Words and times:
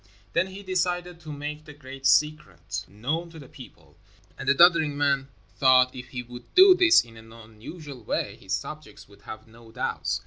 Then 0.33 0.47
he 0.47 0.63
decided 0.63 1.19
to 1.19 1.31
make 1.31 1.65
the 1.65 1.73
great 1.75 2.07
secret 2.07 2.85
known 2.87 3.29
to 3.29 3.37
the 3.37 3.47
people, 3.47 3.97
and 4.35 4.49
the 4.49 4.55
doddering 4.55 4.93
old 4.93 4.97
man 4.97 5.27
thought 5.59 5.95
if 5.95 6.07
he 6.07 6.23
would 6.23 6.55
do 6.55 6.73
this 6.73 7.03
in 7.05 7.17
an 7.17 7.31
unusual 7.31 8.03
way, 8.03 8.35
his 8.37 8.53
subjects 8.55 9.07
would 9.07 9.21
have 9.21 9.47
no 9.47 9.71
doubts. 9.71 10.19